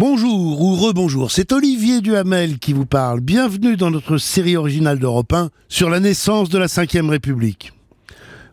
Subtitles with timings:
[0.00, 3.20] Bonjour ou rebonjour, c'est Olivier Duhamel qui vous parle.
[3.20, 7.74] Bienvenue dans notre série originale d'Europe 1 sur la naissance de la Ve République.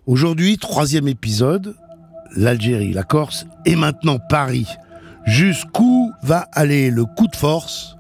[0.08, 1.78] Aujourd'hui, troisième épisode,
[2.36, 4.68] l'Algérie, la Corse et maintenant Paris.
[5.26, 7.96] Jusqu'où va aller le coup de force?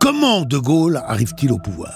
[0.00, 1.92] Comment De Gaulle arrive-t-il au pouvoir?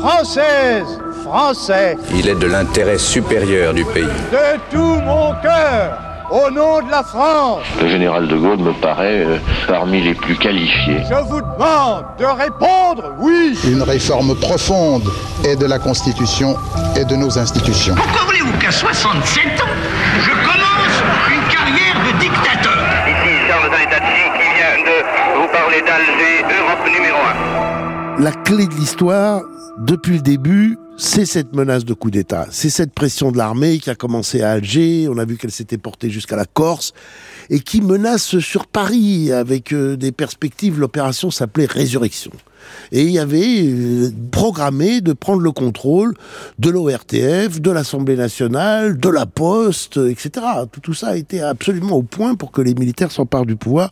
[0.00, 0.86] Française,
[1.22, 4.04] Français, Il est de l'intérêt supérieur du pays.
[4.04, 9.24] de tout mon cœur, au nom de la France, Le général de Gaulle me paraît
[9.24, 9.38] euh,
[9.68, 11.02] parmi les plus qualifiés.
[11.08, 13.58] je vous demande de répondre oui.
[13.66, 15.04] une réforme profonde
[15.44, 16.56] et de la Constitution
[16.96, 17.94] et de nos institutions.
[17.94, 19.64] Pourquoi voulez-vous qu'à 67 ans,
[20.22, 20.96] je commence
[21.30, 22.78] une carrière de dictateur?
[23.06, 27.18] Ici Charles Danetati qui vient de vous parler d'Alger, Europe numéro
[28.18, 28.22] 1.
[28.22, 29.40] La clé de l'histoire,
[29.78, 32.46] depuis le début, c'est cette menace de coup d'État.
[32.50, 35.78] C'est cette pression de l'armée qui a commencé à Alger, on a vu qu'elle s'était
[35.78, 36.92] portée jusqu'à la Corse,
[37.50, 40.78] et qui menace sur Paris avec euh, des perspectives.
[40.78, 42.30] L'opération s'appelait Résurrection.
[42.92, 46.14] Et il y avait euh, programmé de prendre le contrôle
[46.60, 50.46] de l'ORTF, de l'Assemblée nationale, de la Poste, etc.
[50.70, 53.90] Tout, tout ça a été absolument au point pour que les militaires s'emparent du pouvoir.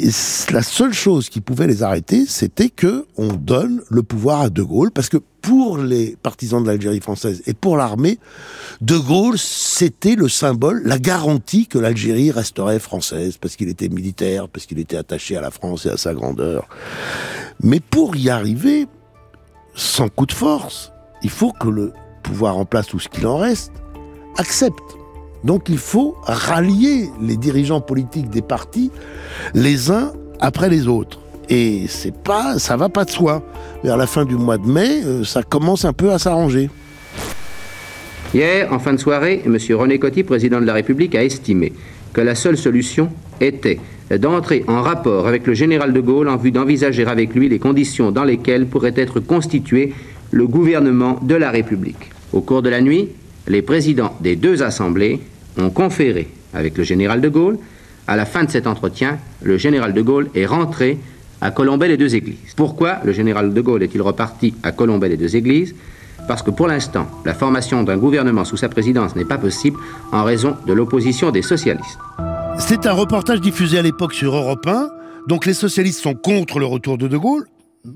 [0.00, 0.10] Et
[0.50, 4.62] la seule chose qui pouvait les arrêter, c'était que on donne le pouvoir à De
[4.62, 8.18] Gaulle, parce que pour les partisans de l'Algérie française et pour l'armée,
[8.80, 14.48] De Gaulle, c'était le symbole, la garantie que l'Algérie resterait française, parce qu'il était militaire,
[14.48, 16.68] parce qu'il était attaché à la France et à sa grandeur.
[17.62, 18.88] Mais pour y arriver,
[19.76, 21.92] sans coup de force, il faut que le
[22.24, 23.72] pouvoir en place, ou ce qu'il en reste,
[24.38, 24.96] accepte.
[25.44, 28.90] Donc il faut rallier les dirigeants politiques des partis
[29.54, 31.20] les uns après les autres.
[31.50, 33.42] Et c'est pas, ça va pas de soi.
[33.84, 36.70] Vers la fin du mois de mai, euh, ça commence un peu à s'arranger.
[38.32, 39.56] Hier, en fin de soirée, M.
[39.76, 41.72] René Coty, président de la République, a estimé
[42.14, 43.78] que la seule solution était
[44.18, 48.10] d'entrer en rapport avec le général de Gaulle en vue d'envisager avec lui les conditions
[48.10, 49.92] dans lesquelles pourrait être constitué
[50.30, 52.10] le gouvernement de la République.
[52.32, 53.10] Au cours de la nuit,
[53.46, 55.20] les présidents des deux assemblées
[55.58, 57.58] ont conféré avec le général de Gaulle.
[58.06, 60.98] À la fin de cet entretien, le général de Gaulle est rentré
[61.40, 62.54] à Colombey les deux églises.
[62.56, 65.74] Pourquoi le général de Gaulle est-il reparti à Colombey les deux églises?
[66.26, 69.78] Parce que pour l'instant, la formation d'un gouvernement sous sa présidence n'est pas possible
[70.12, 71.98] en raison de l'opposition des socialistes.
[72.58, 74.88] C'est un reportage diffusé à l'époque sur Europe 1.
[75.28, 77.46] Donc les socialistes sont contre le retour de De Gaulle.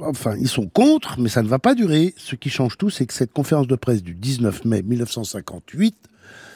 [0.00, 2.12] Enfin, ils sont contre, mais ça ne va pas durer.
[2.18, 5.96] Ce qui change tout, c'est que cette conférence de presse du 19 mai 1958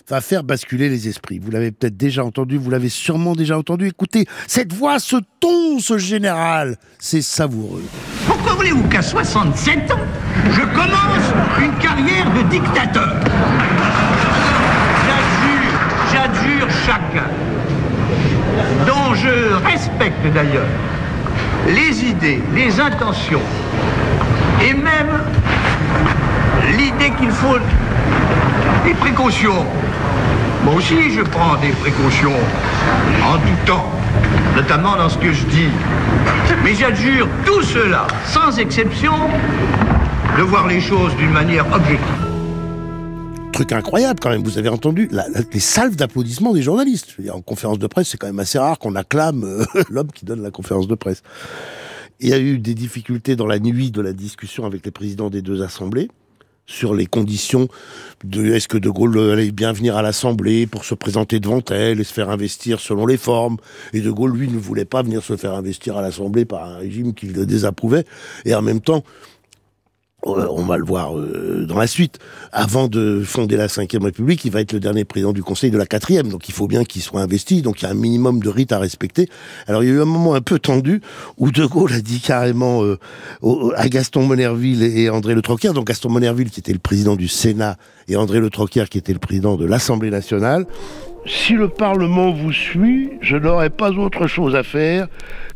[0.09, 1.39] va faire basculer les esprits.
[1.39, 3.87] Vous l'avez peut-être déjà entendu, vous l'avez sûrement déjà entendu.
[3.87, 7.85] Écoutez, cette voix, ce ton, ce général, c'est savoureux.
[8.27, 10.01] Pourquoi voulez-vous qu'à 67 ans,
[10.51, 13.21] je commence une carrière de dictateur?
[15.07, 15.79] J'adjure,
[16.13, 17.29] j'adjure chacun,
[18.87, 20.67] dont je respecte d'ailleurs
[21.69, 23.41] les idées, les intentions,
[24.65, 25.23] et même
[26.77, 27.59] l'idée qu'il faut
[28.85, 29.65] des précautions.
[30.65, 32.33] Moi aussi, je prends des précautions
[33.25, 33.91] en tout temps,
[34.57, 35.69] notamment dans ce que je dis.
[36.65, 39.15] Mais j'adjure tout cela, sans exception,
[40.37, 42.27] de voir les choses d'une manière objective.
[43.53, 45.11] Truc incroyable quand même, vous avez entendu
[45.53, 47.21] les salves d'applaudissements des journalistes.
[47.21, 50.25] Dire, en conférence de presse, c'est quand même assez rare qu'on acclame euh, l'homme qui
[50.25, 51.23] donne la conférence de presse.
[52.21, 55.29] Il y a eu des difficultés dans la nuit de la discussion avec les présidents
[55.29, 56.09] des deux assemblées
[56.67, 57.69] sur les conditions
[58.25, 62.01] de est-ce que De Gaulle allait bien venir à l'Assemblée pour se présenter devant elle
[62.01, 63.57] et se faire investir selon les formes.
[63.93, 66.77] Et De Gaulle, lui, ne voulait pas venir se faire investir à l'Assemblée par un
[66.77, 68.05] régime qu'il désapprouvait.
[68.45, 69.05] Et en même temps,
[70.25, 72.19] on va le voir euh, dans la suite.
[72.53, 75.79] Avant de fonder la Ve République, il va être le dernier président du Conseil de
[75.79, 78.41] la quatrième, donc il faut bien qu'il soit investi, donc il y a un minimum
[78.41, 79.29] de rites à respecter.
[79.67, 81.01] Alors il y a eu un moment un peu tendu
[81.39, 82.99] où De Gaulle a dit carrément euh,
[83.77, 87.29] à Gaston Monerville et André Le Troquier, donc Gaston Monerville qui était le président du
[87.29, 87.77] Sénat
[88.09, 90.67] et André Le Troquier qui était le président de l'Assemblée nationale,
[91.25, 95.07] si le Parlement vous suit, je n'aurai pas autre chose à faire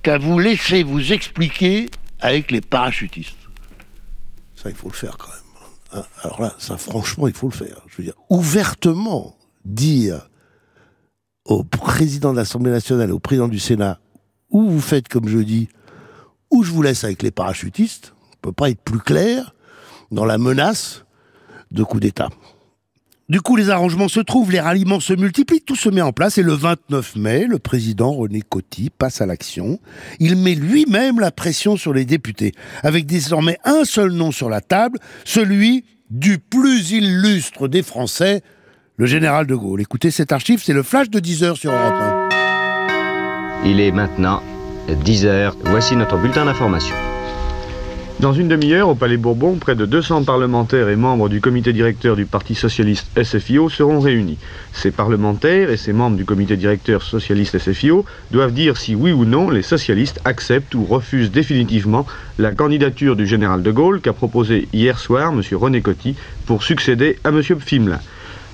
[0.02, 1.86] qu'à vous laisser vous expliquer
[2.20, 3.45] avec les parachutistes.
[4.68, 6.02] Il faut le faire quand même.
[6.02, 6.06] Hein.
[6.22, 7.82] Alors là, ça, franchement, il faut le faire.
[7.88, 10.28] Je veux dire, ouvertement dire
[11.44, 14.00] au président de l'Assemblée nationale, au président du Sénat,
[14.50, 15.68] ou vous faites comme je dis,
[16.50, 19.54] ou je vous laisse avec les parachutistes, on peut pas être plus clair
[20.10, 21.04] dans la menace
[21.70, 22.28] de coup d'État.
[23.28, 26.38] Du coup, les arrangements se trouvent, les ralliements se multiplient, tout se met en place.
[26.38, 29.80] Et le 29 mai, le président René Coty passe à l'action.
[30.20, 32.52] Il met lui-même la pression sur les députés,
[32.84, 38.42] avec désormais un seul nom sur la table, celui du plus illustre des Français,
[38.96, 39.80] le général de Gaulle.
[39.80, 42.28] Écoutez cette archive, c'est le flash de 10 heures sur Europe 1.
[43.64, 44.40] Il est maintenant
[44.88, 45.56] 10 heures.
[45.64, 46.94] Voici notre bulletin d'information.
[48.18, 52.16] Dans une demi-heure, au Palais Bourbon, près de 200 parlementaires et membres du comité directeur
[52.16, 54.38] du Parti socialiste SFIO seront réunis.
[54.72, 59.26] Ces parlementaires et ces membres du comité directeur socialiste SFIO doivent dire si oui ou
[59.26, 62.06] non les socialistes acceptent ou refusent définitivement
[62.38, 65.42] la candidature du général de Gaulle qu'a proposé hier soir M.
[65.52, 66.16] René Coty
[66.46, 67.42] pour succéder à M.
[67.42, 68.00] Pfimlin.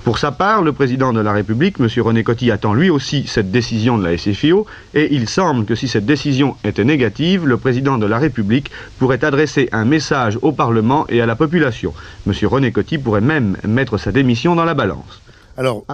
[0.03, 1.87] Pour sa part, le président de la République, M.
[2.01, 5.87] René Coty, attend lui aussi cette décision de la SFIO et il semble que si
[5.87, 8.69] cette décision était négative, le président de la République
[8.99, 11.93] pourrait adresser un message au Parlement et à la population.
[12.27, 12.33] M.
[12.43, 15.21] René Coty pourrait même mettre sa démission dans la balance.
[15.55, 15.85] Alors,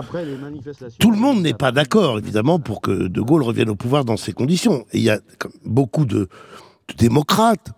[0.97, 4.17] tout le monde n'est pas d'accord, évidemment, pour que De Gaulle revienne au pouvoir dans
[4.17, 4.85] ces conditions.
[4.91, 5.19] Et il y a
[5.65, 6.29] beaucoup de,
[6.87, 7.73] de démocrates,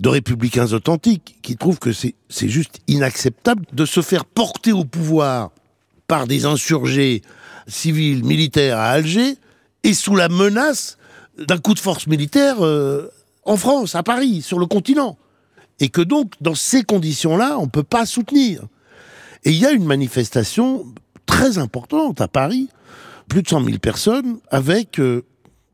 [0.00, 5.50] de républicains authentiques, qui trouvent que c'est juste inacceptable de se faire porter au pouvoir
[6.08, 7.22] par des insurgés
[7.68, 9.36] civils, militaires à Alger,
[9.84, 10.98] et sous la menace
[11.38, 13.08] d'un coup de force militaire euh,
[13.44, 15.16] en France, à Paris, sur le continent.
[15.78, 18.62] Et que donc, dans ces conditions-là, on ne peut pas soutenir.
[19.44, 20.84] Et il y a une manifestation
[21.26, 22.68] très importante à Paris,
[23.28, 25.22] plus de 100 000 personnes, avec euh,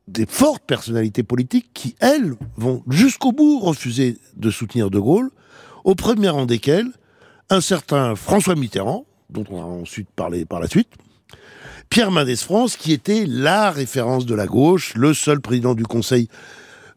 [0.09, 5.31] des fortes personnalités politiques qui, elles, vont jusqu'au bout refuser de soutenir De Gaulle,
[5.85, 6.91] au premier rang desquels
[7.51, 10.89] un certain François Mitterrand, dont on va ensuite parler par la suite.
[11.91, 16.29] Pierre Mendès France, qui était la référence de la gauche, le seul président du Conseil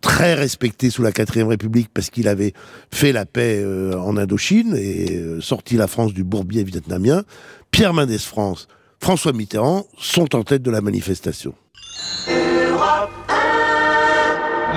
[0.02, 2.54] très respecté sous la quatrième République parce qu'il avait
[2.94, 7.24] fait la paix euh, en Indochine et euh, sorti la France du bourbier vietnamien.
[7.72, 8.68] Pierre Mendès France,
[9.00, 11.54] François Mitterrand sont en tête de la manifestation.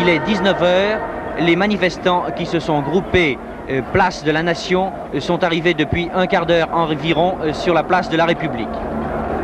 [0.01, 0.99] Il est 19h,
[1.41, 3.39] les manifestants qui se sont groupés
[3.93, 7.83] place de la Nation euh, sont arrivés depuis un quart d'heure environ euh, sur la
[7.83, 8.69] place de la République.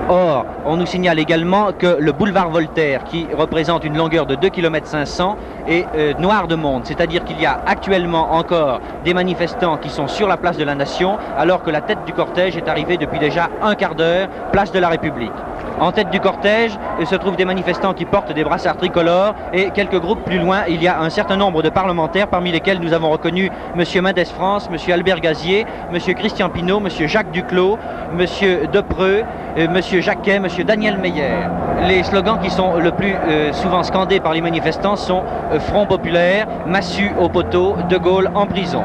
[0.08, 4.50] Or, on nous signale également que le boulevard Voltaire, qui représente une longueur de 2
[4.50, 5.36] km 500,
[5.66, 5.84] est
[6.20, 6.82] noir de monde.
[6.84, 10.76] C'est-à-dire qu'il y a actuellement encore des manifestants qui sont sur la place de la
[10.76, 14.70] Nation, alors que la tête du cortège est arrivée depuis déjà un quart d'heure, place
[14.70, 15.32] de la République.
[15.78, 20.00] En tête du cortège se trouvent des manifestants qui portent des brassards tricolores et quelques
[20.00, 23.10] groupes plus loin, il y a un certain nombre de parlementaires parmi lesquels nous avons
[23.10, 24.02] reconnu M.
[24.02, 24.92] Mendes France, M.
[24.92, 26.14] Albert Gazier, M.
[26.14, 26.88] Christian Pinault, M.
[27.06, 27.78] Jacques Duclos,
[28.18, 28.26] M.
[28.72, 29.22] Depreux,
[29.58, 29.80] euh, M.
[30.00, 30.46] Jacquet, M.
[30.64, 31.46] Daniel Meyer.
[31.86, 35.22] Les slogans qui sont le plus euh, souvent scandés par les manifestants sont
[35.52, 38.82] euh, Front populaire, Massu au poteau, De Gaulle en prison.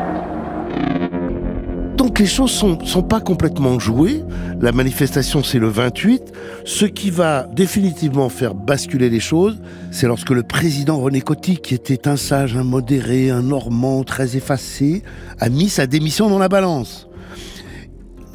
[2.02, 4.24] Donc les choses sont, sont pas complètement jouées.
[4.60, 6.34] La manifestation c'est le 28.
[6.66, 9.62] Ce qui va définitivement faire basculer les choses,
[9.92, 14.36] c'est lorsque le président René Coty, qui était un sage, un modéré, un normand très
[14.36, 15.04] effacé,
[15.40, 17.08] a mis sa démission dans la balance.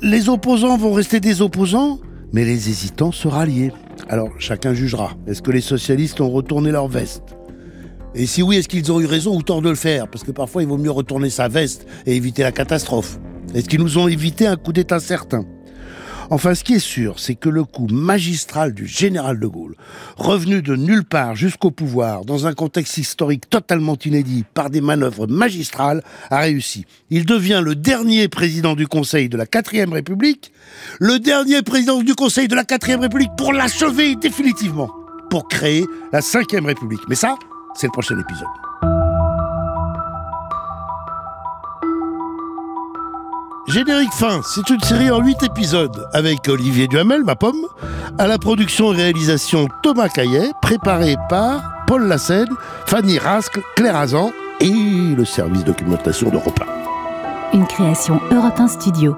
[0.00, 1.98] Les opposants vont rester des opposants,
[2.32, 3.72] mais les hésitants se rallier.
[4.08, 5.10] Alors chacun jugera.
[5.26, 7.34] Est-ce que les socialistes ont retourné leur veste?
[8.14, 10.06] Et si oui, est-ce qu'ils ont eu raison ou tort de le faire?
[10.06, 13.18] Parce que parfois il vaut mieux retourner sa veste et éviter la catastrophe.
[13.54, 15.44] Est-ce qu'ils nous ont évité un coup d'État certain
[16.28, 19.76] Enfin, ce qui est sûr, c'est que le coup magistral du général de Gaulle,
[20.16, 25.28] revenu de nulle part jusqu'au pouvoir, dans un contexte historique totalement inédit, par des manœuvres
[25.28, 26.84] magistrales, a réussi.
[27.10, 30.52] Il devient le dernier président du Conseil de la 4 République,
[30.98, 34.90] le dernier président du Conseil de la 4 République pour l'achever définitivement,
[35.30, 37.02] pour créer la 5 République.
[37.08, 37.36] Mais ça,
[37.76, 38.65] c'est le prochain épisode.
[43.76, 47.66] Générique fin, c'est une série en 8 épisodes avec Olivier Duhamel, ma pomme,
[48.16, 52.48] à la production et réalisation Thomas Caillet, préparé par Paul Lassène,
[52.86, 54.30] Fanny Rascle, Claire Azan
[54.60, 54.72] et
[55.14, 56.58] le service documentation d'Europe
[57.52, 57.58] 1.
[57.58, 59.14] Une création Europe 1 Studio.